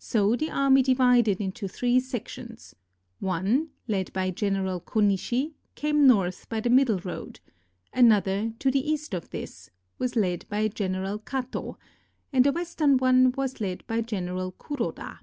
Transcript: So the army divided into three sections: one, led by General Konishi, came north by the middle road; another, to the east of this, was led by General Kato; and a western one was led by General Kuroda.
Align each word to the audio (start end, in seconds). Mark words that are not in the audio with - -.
So 0.00 0.34
the 0.34 0.50
army 0.50 0.82
divided 0.82 1.40
into 1.40 1.68
three 1.68 2.00
sections: 2.00 2.74
one, 3.20 3.68
led 3.86 4.12
by 4.12 4.32
General 4.32 4.80
Konishi, 4.80 5.52
came 5.76 6.08
north 6.08 6.48
by 6.48 6.58
the 6.58 6.68
middle 6.68 6.98
road; 6.98 7.38
another, 7.92 8.52
to 8.58 8.68
the 8.72 8.84
east 8.90 9.14
of 9.14 9.30
this, 9.30 9.70
was 9.96 10.16
led 10.16 10.44
by 10.48 10.66
General 10.66 11.18
Kato; 11.20 11.78
and 12.32 12.44
a 12.48 12.52
western 12.52 12.96
one 12.96 13.30
was 13.30 13.60
led 13.60 13.86
by 13.86 14.00
General 14.00 14.50
Kuroda. 14.50 15.20